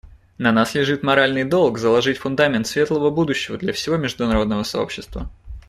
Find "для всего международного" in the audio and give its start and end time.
3.59-4.63